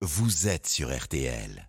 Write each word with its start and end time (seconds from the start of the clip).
vous 0.00 0.46
êtes 0.46 0.68
sur 0.68 0.96
RTL. 0.96 1.68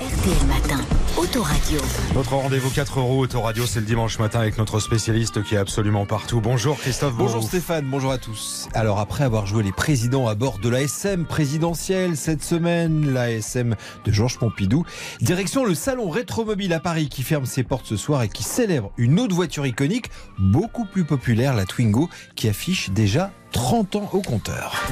RTL 0.00 0.46
Matin, 0.48 0.80
Autoradio. 1.16 1.78
Notre 2.16 2.34
rendez-vous 2.34 2.68
4 2.68 2.98
euros 2.98 3.20
Autoradio, 3.20 3.64
c'est 3.64 3.78
le 3.78 3.86
dimanche 3.86 4.18
matin 4.18 4.40
avec 4.40 4.58
notre 4.58 4.80
spécialiste 4.80 5.44
qui 5.44 5.54
est 5.54 5.58
absolument 5.58 6.04
partout. 6.04 6.40
Bonjour 6.40 6.76
Christophe. 6.76 7.14
Bonjour. 7.14 7.44
Stéphane, 7.44 7.86
bonjour 7.88 8.10
à 8.10 8.18
tous. 8.18 8.68
Alors 8.74 8.98
après 8.98 9.22
avoir 9.22 9.46
joué 9.46 9.62
les 9.62 9.70
présidents 9.70 10.26
à 10.26 10.34
bord 10.34 10.58
de 10.58 10.68
l'ASM 10.68 11.26
présidentielle 11.26 12.16
cette 12.16 12.42
semaine, 12.42 13.12
l'ASM 13.12 13.76
de 14.04 14.10
Georges 14.10 14.40
Pompidou, 14.40 14.84
direction 15.20 15.64
le 15.64 15.76
salon 15.76 16.10
Rétromobile 16.10 16.72
à 16.72 16.80
Paris 16.80 17.08
qui 17.08 17.22
ferme 17.22 17.46
ses 17.46 17.62
portes 17.62 17.86
ce 17.86 17.96
soir 17.96 18.24
et 18.24 18.28
qui 18.28 18.42
célèbre 18.42 18.90
une 18.96 19.20
autre 19.20 19.36
voiture 19.36 19.64
iconique 19.64 20.10
beaucoup 20.40 20.86
plus 20.86 21.04
populaire, 21.04 21.54
la 21.54 21.66
Twingo, 21.66 22.10
qui 22.34 22.48
affiche 22.48 22.90
déjà 22.90 23.30
30 23.54 23.96
ans 23.96 24.10
au 24.12 24.20
compteur. 24.20 24.84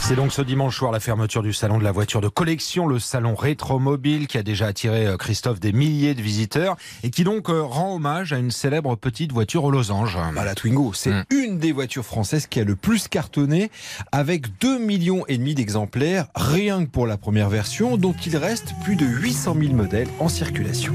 C'est 0.00 0.14
donc 0.14 0.32
ce 0.32 0.40
dimanche 0.40 0.78
soir 0.78 0.92
la 0.92 1.00
fermeture 1.00 1.42
du 1.42 1.52
salon 1.52 1.78
de 1.78 1.84
la 1.84 1.90
voiture 1.90 2.20
de 2.20 2.28
collection, 2.28 2.86
le 2.86 3.00
salon 3.00 3.34
Rétromobile 3.34 4.28
qui 4.28 4.38
a 4.38 4.44
déjà 4.44 4.68
attiré 4.68 5.04
euh, 5.04 5.16
Christophe 5.16 5.58
des 5.58 5.72
milliers 5.72 6.14
de 6.14 6.22
visiteurs 6.22 6.76
et 7.02 7.10
qui 7.10 7.24
donc 7.24 7.50
euh, 7.50 7.62
rend 7.62 7.96
hommage 7.96 8.32
à 8.32 8.38
une 8.38 8.52
célèbre 8.52 8.94
petite 8.94 9.32
voiture 9.32 9.64
aux 9.64 9.72
losanges. 9.72 10.16
Bah, 10.34 10.44
la 10.44 10.54
Twingo, 10.54 10.92
c'est 10.94 11.10
Mm. 11.10 11.24
une 11.30 11.58
des 11.58 11.72
voitures 11.72 12.04
françaises 12.04 12.46
qui 12.46 12.60
a 12.60 12.64
le 12.64 12.76
plus 12.76 13.08
cartonné 13.08 13.70
avec 14.12 14.58
2 14.60 14.78
millions 14.78 15.24
et 15.26 15.36
demi 15.36 15.54
d'exemplaires 15.54 16.26
rien 16.36 16.84
que 16.84 16.90
pour 16.90 17.06
la 17.08 17.16
première 17.16 17.48
version 17.48 17.96
dont 17.96 18.14
il 18.24 18.36
reste 18.36 18.74
plus 18.84 18.94
de 18.94 19.04
800 19.06 19.56
000 19.60 19.74
modèles 19.74 20.08
en 20.20 20.28
circulation. 20.28 20.94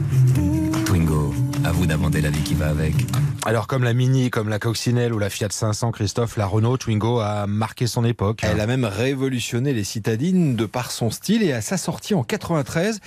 À 1.72 1.74
vous 1.74 1.86
d'inventer 1.86 2.20
la 2.20 2.30
vie 2.30 2.44
qui 2.44 2.54
va 2.54 2.68
avec. 2.68 2.94
Alors 3.46 3.66
comme 3.66 3.86
la 3.86 3.94
Mini, 3.94 4.30
comme 4.30 4.50
la 4.50 4.60
Coccinelle 4.60 5.14
ou 5.14 5.20
la 5.20 5.30
Fiat 5.30 5.48
500, 5.52 5.94
Christophe, 5.94 6.36
la 6.36 6.46
Renault 6.46 6.76
Twingo 6.76 7.20
a 7.20 7.48
marqué 7.48 7.88
son 7.88 8.04
époque. 8.04 8.42
Elle 8.44 8.60
a 8.60 8.68
même 8.68 8.84
révolutionné 8.84 9.72
les 9.72 9.86
citadines 9.86 10.58
de 10.58 10.66
par 10.66 10.92
son 10.92 11.12
style 11.12 11.44
et 11.44 11.54
à 11.54 11.62
sa 11.62 11.78
sortie 11.78 12.14
en 12.14 12.26
93, 12.26 13.00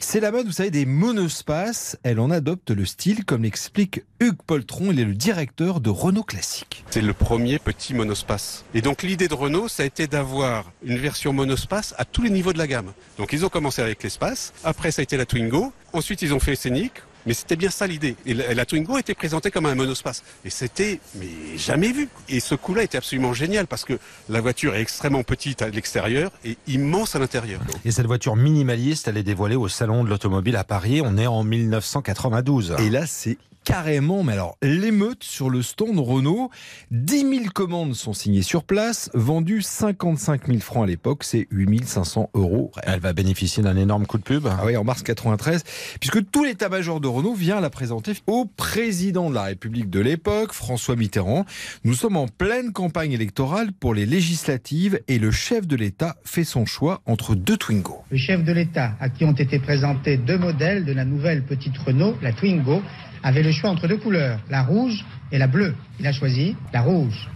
c'est 0.00 0.20
la 0.20 0.32
mode, 0.32 0.44
vous 0.44 0.52
savez, 0.52 0.70
des 0.70 0.84
monospaces. 0.84 1.96
Elle 2.02 2.20
en 2.20 2.30
adopte 2.30 2.70
le 2.72 2.84
style, 2.84 3.24
comme 3.24 3.42
l'explique 3.42 4.02
Hugues 4.20 4.42
Poltron. 4.46 4.92
Il 4.92 5.00
est 5.00 5.06
le 5.06 5.14
directeur 5.14 5.80
de 5.80 5.88
Renault 5.88 6.22
Classique. 6.22 6.84
C'est 6.90 7.00
le 7.00 7.14
premier 7.14 7.58
petit 7.58 7.94
monospace. 7.94 8.66
Et 8.74 8.82
donc 8.82 9.02
l'idée 9.02 9.28
de 9.28 9.34
Renault, 9.34 9.68
ça 9.68 9.82
a 9.82 9.86
été 9.86 10.06
d'avoir 10.06 10.70
une 10.84 10.98
version 10.98 11.32
monospace 11.32 11.94
à 11.96 12.04
tous 12.04 12.22
les 12.22 12.30
niveaux 12.30 12.52
de 12.52 12.58
la 12.58 12.66
gamme. 12.66 12.92
Donc 13.16 13.32
ils 13.32 13.46
ont 13.46 13.48
commencé 13.48 13.80
avec 13.80 14.02
l'espace, 14.02 14.52
après 14.62 14.90
ça 14.90 15.00
a 15.00 15.04
été 15.04 15.16
la 15.16 15.24
Twingo, 15.24 15.72
ensuite 15.94 16.20
ils 16.20 16.34
ont 16.34 16.40
fait 16.40 16.54
Scénic, 16.54 16.92
mais 17.26 17.34
c'était 17.34 17.56
bien 17.56 17.70
ça 17.70 17.86
l'idée. 17.86 18.16
Et 18.26 18.34
la, 18.34 18.54
la 18.54 18.64
Twingo 18.66 18.98
était 18.98 19.14
présentée 19.14 19.50
comme 19.50 19.66
un 19.66 19.74
monospace. 19.74 20.22
Et 20.44 20.50
c'était 20.50 21.00
mais 21.16 21.56
jamais 21.56 21.92
vu. 21.92 22.08
Et 22.28 22.40
ce 22.40 22.54
coup-là 22.54 22.82
était 22.82 22.98
absolument 22.98 23.32
génial 23.32 23.66
parce 23.66 23.84
que 23.84 23.98
la 24.28 24.40
voiture 24.40 24.74
est 24.74 24.82
extrêmement 24.82 25.22
petite 25.22 25.62
à 25.62 25.68
l'extérieur 25.68 26.30
et 26.44 26.56
immense 26.66 27.16
à 27.16 27.18
l'intérieur. 27.18 27.60
Et 27.84 27.90
cette 27.90 28.06
voiture 28.06 28.36
minimaliste, 28.36 29.08
elle 29.08 29.16
est 29.16 29.22
dévoilée 29.22 29.56
au 29.56 29.68
salon 29.68 30.04
de 30.04 30.08
l'automobile 30.10 30.56
à 30.56 30.64
Paris. 30.64 31.00
On 31.04 31.16
est 31.18 31.26
en 31.26 31.44
1992. 31.44 32.76
Et 32.78 32.90
là, 32.90 33.06
c'est 33.06 33.38
carrément, 33.64 34.22
mais 34.22 34.32
alors, 34.32 34.56
l'émeute 34.62 35.24
sur 35.24 35.50
le 35.50 35.62
stand 35.62 35.98
Renault. 35.98 36.50
10 36.90 37.20
000 37.20 37.44
commandes 37.54 37.94
sont 37.94 38.12
signées 38.12 38.42
sur 38.42 38.64
place, 38.64 39.10
vendues 39.14 39.62
55 39.62 40.46
000 40.46 40.58
francs 40.60 40.84
à 40.84 40.86
l'époque, 40.86 41.24
c'est 41.24 41.46
8 41.50 41.86
500 41.86 42.30
euros. 42.34 42.70
Elle 42.82 43.00
va 43.00 43.12
bénéficier 43.12 43.62
d'un 43.62 43.76
énorme 43.76 44.06
coup 44.06 44.18
de 44.18 44.22
pub. 44.22 44.46
Ah 44.46 44.62
oui, 44.64 44.76
en 44.76 44.84
mars 44.84 45.02
93, 45.02 45.64
puisque 46.00 46.30
tout 46.30 46.44
l'état-major 46.44 47.00
de 47.00 47.08
Renault 47.08 47.34
vient 47.34 47.60
la 47.60 47.70
présenter 47.70 48.12
au 48.26 48.44
président 48.44 49.30
de 49.30 49.34
la 49.34 49.44
République 49.44 49.90
de 49.90 50.00
l'époque, 50.00 50.52
François 50.52 50.96
Mitterrand. 50.96 51.44
Nous 51.84 51.94
sommes 51.94 52.16
en 52.16 52.28
pleine 52.28 52.72
campagne 52.72 53.12
électorale 53.12 53.72
pour 53.72 53.94
les 53.94 54.06
législatives 54.06 55.00
et 55.08 55.18
le 55.18 55.30
chef 55.30 55.66
de 55.66 55.76
l'État 55.76 56.16
fait 56.24 56.44
son 56.44 56.66
choix 56.66 57.02
entre 57.06 57.34
deux 57.34 57.56
Twingo. 57.56 58.02
Le 58.10 58.18
chef 58.18 58.44
de 58.44 58.52
l'État, 58.52 58.96
à 59.00 59.08
qui 59.08 59.24
ont 59.24 59.32
été 59.32 59.58
présentés 59.58 60.16
deux 60.16 60.38
modèles 60.38 60.84
de 60.84 60.92
la 60.92 61.04
nouvelle 61.04 61.44
petite 61.44 61.76
Renault, 61.78 62.16
la 62.22 62.32
Twingo, 62.32 62.82
avait 63.22 63.42
le 63.42 63.49
choix 63.52 63.70
entre 63.70 63.86
deux 63.88 63.96
couleurs, 63.98 64.38
la 64.50 64.62
rouge 64.62 65.04
et 65.32 65.38
la 65.38 65.46
bleue. 65.46 65.74
Il 65.98 66.06
a 66.06 66.12
choisi 66.12 66.56
la 66.72 66.82
rouge. 66.82 67.28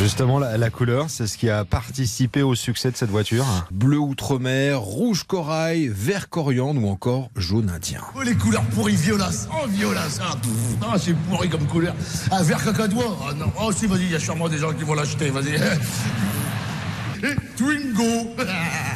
Justement, 0.00 0.38
la, 0.38 0.58
la 0.58 0.70
couleur, 0.70 1.08
c'est 1.08 1.26
ce 1.26 1.38
qui 1.38 1.48
a 1.48 1.64
participé 1.64 2.42
au 2.42 2.54
succès 2.54 2.90
de 2.90 2.96
cette 2.96 3.10
voiture. 3.10 3.44
Bleu 3.70 3.98
outre-mer, 3.98 4.80
rouge 4.80 5.22
corail, 5.24 5.88
vert 5.88 6.28
coriandre 6.28 6.82
ou 6.82 6.88
encore 6.90 7.30
jaune 7.36 7.70
indien. 7.70 8.00
Oh, 8.16 8.22
les 8.22 8.34
couleurs 8.34 8.64
pourries, 8.64 8.96
violaces. 8.96 9.48
Oh, 9.52 9.66
violaces. 9.68 10.20
Ah, 10.20 10.34
ah, 10.82 10.96
c'est 10.98 11.14
pourri 11.14 11.48
comme 11.48 11.66
couleur. 11.66 11.94
Ah, 12.30 12.42
vert 12.42 12.62
cacadois. 12.62 13.16
Ah, 13.28 13.34
non. 13.34 13.52
Oh, 13.60 13.70
si, 13.72 13.86
vas-y, 13.86 14.02
il 14.02 14.10
y 14.10 14.14
a 14.16 14.20
sûrement 14.20 14.48
des 14.48 14.58
gens 14.58 14.72
qui 14.72 14.82
vont 14.82 14.94
l'acheter. 14.94 15.30
Vas-y. 15.30 15.54
Et 15.54 17.36
Twingo. 17.56 18.34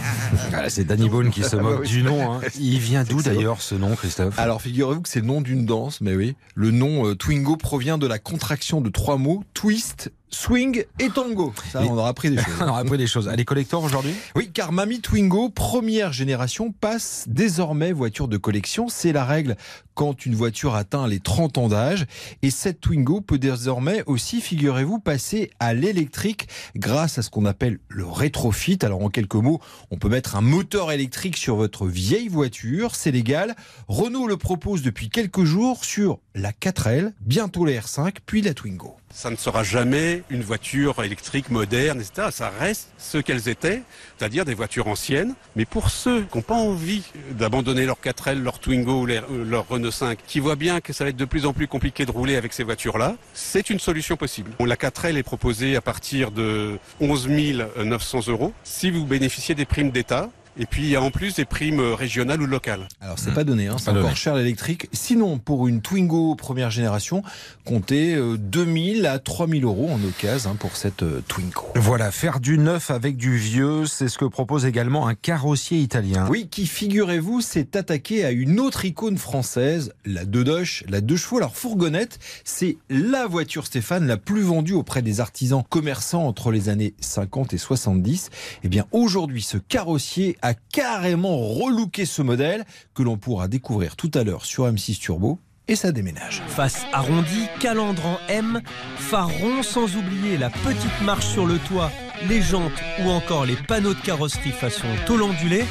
Ah, 0.54 0.70
c'est 0.70 0.84
Danny 0.84 1.08
Boone 1.08 1.30
qui 1.30 1.42
se 1.44 1.56
moque 1.56 1.84
du 1.86 2.02
nom. 2.02 2.32
hein. 2.32 2.40
Il 2.60 2.78
vient 2.78 3.04
d'où 3.04 3.22
d'ailleurs 3.22 3.60
ce 3.60 3.74
nom, 3.74 3.94
Christophe? 3.96 4.38
Alors 4.38 4.62
figurez-vous 4.62 5.02
que 5.02 5.08
c'est 5.08 5.20
le 5.20 5.26
nom 5.26 5.40
d'une 5.40 5.64
danse, 5.66 6.00
mais 6.00 6.14
oui. 6.14 6.36
Le 6.54 6.70
nom 6.70 7.06
euh, 7.06 7.14
Twingo 7.14 7.56
provient 7.56 7.98
de 7.98 8.06
la 8.06 8.18
contraction 8.18 8.80
de 8.80 8.88
trois 8.90 9.16
mots, 9.18 9.44
twist, 9.54 10.10
swing 10.30 10.84
et 10.98 11.10
tango. 11.10 11.52
Ça, 11.72 11.82
on 11.82 11.96
aura 11.96 12.08
appris 12.08 12.30
des 12.30 12.36
choses. 12.36 12.54
On 12.60 12.68
aura 12.68 12.80
appris 12.80 12.98
des 12.98 13.06
choses. 13.06 13.28
Elle 13.32 13.40
est 13.40 13.44
collector 13.44 13.82
aujourd'hui 13.82 14.12
Oui, 14.34 14.50
car 14.52 14.72
Mamie 14.72 15.00
Twingo, 15.00 15.48
première 15.48 16.12
génération, 16.12 16.72
passe 16.72 17.24
désormais 17.28 17.92
voiture 17.92 18.28
de 18.28 18.36
collection. 18.36 18.88
C'est 18.88 19.12
la 19.12 19.24
règle 19.24 19.56
quand 19.94 20.26
une 20.26 20.36
voiture 20.36 20.76
atteint 20.76 21.08
les 21.08 21.18
30 21.18 21.58
ans 21.58 21.68
d'âge. 21.68 22.06
Et 22.42 22.50
cette 22.50 22.80
Twingo 22.80 23.20
peut 23.20 23.38
désormais 23.38 24.04
aussi, 24.06 24.40
figurez-vous, 24.40 25.00
passer 25.00 25.50
à 25.58 25.74
l'électrique 25.74 26.48
grâce 26.76 27.18
à 27.18 27.22
ce 27.22 27.30
qu'on 27.30 27.44
appelle 27.44 27.78
le 27.88 28.06
rétrofit. 28.06 28.78
Alors 28.82 29.02
en 29.02 29.08
quelques 29.08 29.34
mots, 29.34 29.60
on 29.90 29.96
peut 29.96 30.08
mettre 30.08 30.36
un 30.36 30.40
moteur 30.40 30.92
électrique 30.92 31.36
sur 31.36 31.56
votre 31.56 31.86
vieille 31.86 32.28
voiture. 32.28 32.94
C'est 32.94 33.10
légal. 33.10 33.56
Renault 33.88 34.28
le 34.28 34.36
propose 34.36 34.82
depuis 34.82 35.10
quelques 35.10 35.44
jours 35.44 35.84
sur 35.84 36.20
la 36.34 36.52
4L, 36.52 37.12
bientôt 37.20 37.64
la 37.64 37.72
R5, 37.72 38.18
puis 38.24 38.42
la 38.42 38.54
Twingo. 38.54 38.96
Ça 39.10 39.30
ne 39.30 39.36
sera 39.36 39.62
jamais 39.62 40.22
une 40.28 40.42
voiture 40.42 41.02
électrique 41.02 41.50
moderne, 41.50 42.00
etc. 42.00 42.28
Ça 42.30 42.50
reste 42.50 42.90
ce 42.98 43.18
qu'elles 43.18 43.48
étaient, 43.48 43.82
c'est-à-dire 44.16 44.44
des 44.44 44.54
voitures 44.54 44.86
anciennes. 44.86 45.34
Mais 45.56 45.64
pour 45.64 45.90
ceux 45.90 46.22
qui 46.22 46.36
n'ont 46.36 46.42
pas 46.42 46.54
envie 46.54 47.02
d'abandonner 47.32 47.86
leur 47.86 47.96
4L, 47.96 48.42
leur 48.42 48.58
Twingo 48.58 49.08
euh, 49.08 49.44
leur 49.44 49.66
Renault 49.66 49.90
5, 49.90 50.18
qui 50.26 50.40
voient 50.40 50.56
bien 50.56 50.80
que 50.80 50.92
ça 50.92 51.04
va 51.04 51.10
être 51.10 51.16
de 51.16 51.24
plus 51.24 51.46
en 51.46 51.52
plus 51.52 51.66
compliqué 51.66 52.04
de 52.04 52.10
rouler 52.10 52.36
avec 52.36 52.52
ces 52.52 52.64
voitures-là, 52.64 53.16
c'est 53.32 53.70
une 53.70 53.80
solution 53.80 54.16
possible. 54.16 54.52
La 54.60 54.76
4L 54.76 55.16
est 55.16 55.22
proposée 55.22 55.74
à 55.74 55.80
partir 55.80 56.30
de 56.30 56.78
11 57.00 57.28
900 57.28 58.28
euros 58.28 58.52
si 58.62 58.90
vous 58.90 59.06
bénéficiez 59.06 59.54
des 59.54 59.64
primes 59.64 59.90
d'État. 59.90 60.30
Et 60.60 60.66
puis 60.66 60.82
il 60.82 60.88
y 60.88 60.96
a 60.96 61.02
en 61.02 61.10
plus 61.10 61.36
des 61.36 61.44
primes 61.44 61.80
euh, 61.80 61.94
régionales 61.94 62.42
ou 62.42 62.46
locales. 62.46 62.88
Alors 63.00 63.18
c'est 63.18 63.32
pas 63.32 63.44
donné, 63.44 63.68
hein, 63.68 63.76
c'est 63.78 63.90
encore 63.90 64.02
donné. 64.02 64.14
cher 64.16 64.34
l'électrique. 64.34 64.88
Sinon, 64.92 65.38
pour 65.38 65.68
une 65.68 65.80
Twingo 65.80 66.34
première 66.34 66.70
génération, 66.70 67.22
comptez 67.64 68.16
euh, 68.16 68.36
2000 68.36 69.06
à 69.06 69.20
3000 69.20 69.64
euros 69.64 69.88
en 69.88 70.02
occasion 70.04 70.50
hein, 70.50 70.56
pour 70.58 70.76
cette 70.76 71.04
euh, 71.04 71.22
Twingo. 71.28 71.66
Voilà, 71.76 72.10
faire 72.10 72.40
du 72.40 72.58
neuf 72.58 72.90
avec 72.90 73.16
du 73.16 73.36
vieux, 73.36 73.86
c'est 73.86 74.08
ce 74.08 74.18
que 74.18 74.24
propose 74.24 74.66
également 74.66 75.06
un 75.06 75.14
carrossier 75.14 75.78
italien. 75.78 76.26
Oui, 76.28 76.48
qui 76.50 76.66
figurez-vous 76.66 77.40
s'est 77.40 77.76
attaqué 77.76 78.24
à 78.24 78.32
une 78.32 78.58
autre 78.58 78.84
icône 78.84 79.16
française, 79.16 79.92
la 80.04 80.24
deux 80.24 80.42
doche, 80.42 80.82
la 80.88 81.00
deux 81.00 81.16
chevaux. 81.16 81.38
Alors 81.38 81.54
fourgonnette, 81.54 82.18
c'est 82.44 82.78
la 82.90 83.26
voiture 83.26 83.66
Stéphane 83.66 84.06
la 84.08 84.16
plus 84.16 84.42
vendue 84.42 84.74
auprès 84.74 85.02
des 85.02 85.20
artisans 85.20 85.62
commerçants 85.68 86.26
entre 86.26 86.50
les 86.50 86.68
années 86.68 86.94
50 87.00 87.54
et 87.54 87.58
70. 87.58 88.30
Eh 88.64 88.68
bien 88.68 88.86
aujourd'hui, 88.90 89.42
ce 89.42 89.58
carrossier 89.58 90.36
a 90.42 90.47
carrément 90.54 91.36
relooké 91.36 92.04
ce 92.04 92.22
modèle 92.22 92.64
que 92.94 93.02
l'on 93.02 93.16
pourra 93.16 93.48
découvrir 93.48 93.96
tout 93.96 94.10
à 94.14 94.24
l'heure 94.24 94.44
sur 94.44 94.66
M6 94.66 94.98
Turbo 94.98 95.38
et 95.68 95.76
ça 95.76 95.92
déménage. 95.92 96.42
Face 96.48 96.86
arrondie, 96.92 97.46
calandre 97.60 98.06
en 98.06 98.18
M, 98.28 98.62
phare 98.96 99.28
rond 99.28 99.62
sans 99.62 99.96
oublier 99.96 100.38
la 100.38 100.50
petite 100.50 101.02
marche 101.04 101.26
sur 101.26 101.46
le 101.46 101.58
toit, 101.58 101.92
les 102.28 102.40
jantes 102.40 102.72
ou 103.04 103.10
encore 103.10 103.44
les 103.44 103.56
panneaux 103.56 103.94
de 103.94 104.00
carrosserie 104.00 104.50
façon 104.50 104.86
tôle 105.06 105.22
ondulé, 105.22 105.64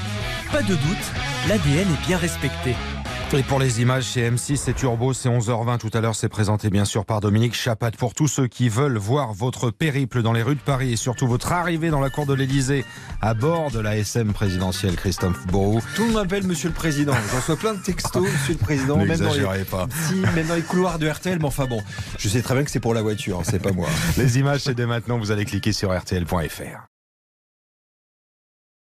pas 0.51 0.61
de 0.61 0.75
doute, 0.75 1.11
l'ADN 1.49 1.87
est 1.91 2.07
bien 2.07 2.17
respecté. 2.17 2.75
Et 3.33 3.43
pour 3.43 3.59
les 3.59 3.81
images 3.81 4.05
chez 4.05 4.29
M6, 4.31 4.55
c'est 4.55 4.73
Turbo, 4.73 5.11
c'est 5.11 5.27
11h20 5.27 5.79
tout 5.79 5.89
à 5.93 5.99
l'heure, 5.99 6.15
c'est 6.15 6.29
présenté 6.29 6.69
bien 6.69 6.85
sûr 6.85 7.03
par 7.05 7.19
Dominique 7.19 7.53
Chapat. 7.53 7.91
Pour 7.91 8.13
tous 8.13 8.29
ceux 8.29 8.47
qui 8.47 8.69
veulent 8.69 8.97
voir 8.97 9.33
votre 9.33 9.69
périple 9.69 10.21
dans 10.21 10.31
les 10.31 10.41
rues 10.41 10.55
de 10.55 10.61
Paris 10.61 10.93
et 10.93 10.95
surtout 10.95 11.27
votre 11.27 11.51
arrivée 11.51 11.89
dans 11.89 11.99
la 11.99 12.09
cour 12.09 12.25
de 12.25 12.33
l'Elysée 12.33 12.85
à 13.21 13.33
bord 13.33 13.69
de 13.69 13.79
la 13.79 13.97
SM 13.97 14.31
présidentielle 14.31 14.95
Christophe 14.95 15.45
Beauroux. 15.47 15.81
Tout 15.95 16.03
le 16.03 16.07
monde 16.07 16.23
m'appelle 16.23 16.47
Monsieur 16.47 16.69
le 16.69 16.73
Président. 16.73 17.13
J'en 17.31 17.37
reçois 17.37 17.57
plein 17.57 17.73
de 17.73 17.83
textos, 17.83 18.23
Monsieur 18.31 18.53
le 18.53 18.59
Président, 18.59 18.95
même 18.95 19.19
dans, 19.19 19.33
les, 19.33 19.65
pas. 19.65 19.87
si, 20.07 20.15
même 20.33 20.47
dans 20.47 20.55
les 20.55 20.61
couloirs 20.61 20.97
de 20.97 21.09
RTL. 21.09 21.37
Mais 21.37 21.45
enfin 21.45 21.65
bon, 21.65 21.83
je 22.17 22.29
sais 22.29 22.41
très 22.41 22.53
bien 22.53 22.63
que 22.63 22.71
c'est 22.71 22.79
pour 22.79 22.93
la 22.93 23.01
voiture, 23.01 23.39
hein, 23.39 23.43
c'est 23.45 23.61
pas 23.61 23.73
moi. 23.73 23.89
Les 24.17 24.39
images, 24.39 24.61
c'est 24.61 24.73
dès 24.73 24.85
maintenant, 24.85 25.19
vous 25.19 25.31
allez 25.31 25.43
cliquer 25.43 25.73
sur 25.73 25.93
rtl.fr. 25.93 26.87